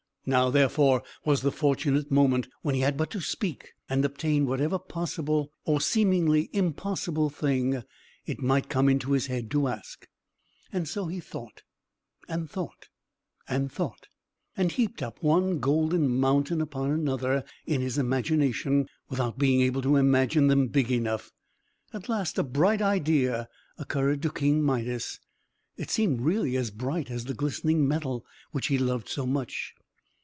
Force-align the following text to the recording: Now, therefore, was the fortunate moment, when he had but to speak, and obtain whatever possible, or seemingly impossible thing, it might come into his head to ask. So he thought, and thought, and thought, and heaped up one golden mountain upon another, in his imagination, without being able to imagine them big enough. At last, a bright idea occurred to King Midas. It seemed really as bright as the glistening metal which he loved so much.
Now, 0.23 0.51
therefore, 0.51 1.01
was 1.25 1.41
the 1.41 1.51
fortunate 1.51 2.11
moment, 2.11 2.47
when 2.61 2.75
he 2.75 2.81
had 2.81 2.95
but 2.95 3.09
to 3.09 3.19
speak, 3.21 3.73
and 3.89 4.05
obtain 4.05 4.45
whatever 4.45 4.77
possible, 4.77 5.51
or 5.65 5.81
seemingly 5.81 6.47
impossible 6.53 7.31
thing, 7.31 7.81
it 8.27 8.39
might 8.39 8.69
come 8.69 8.87
into 8.87 9.13
his 9.13 9.25
head 9.25 9.49
to 9.49 9.67
ask. 9.67 10.07
So 10.83 11.07
he 11.07 11.19
thought, 11.19 11.63
and 12.29 12.47
thought, 12.47 12.89
and 13.47 13.71
thought, 13.71 14.09
and 14.55 14.71
heaped 14.71 15.01
up 15.01 15.23
one 15.23 15.57
golden 15.59 16.07
mountain 16.07 16.61
upon 16.61 16.91
another, 16.91 17.43
in 17.65 17.81
his 17.81 17.97
imagination, 17.97 18.85
without 19.09 19.39
being 19.39 19.61
able 19.61 19.81
to 19.81 19.95
imagine 19.95 20.45
them 20.49 20.67
big 20.67 20.91
enough. 20.91 21.31
At 21.93 22.09
last, 22.09 22.37
a 22.37 22.43
bright 22.43 22.81
idea 22.83 23.49
occurred 23.79 24.21
to 24.21 24.31
King 24.31 24.61
Midas. 24.61 25.19
It 25.77 25.89
seemed 25.89 26.21
really 26.21 26.55
as 26.57 26.69
bright 26.69 27.09
as 27.09 27.25
the 27.25 27.33
glistening 27.33 27.87
metal 27.87 28.23
which 28.51 28.67
he 28.67 28.77
loved 28.77 29.09
so 29.09 29.25
much. 29.25 29.73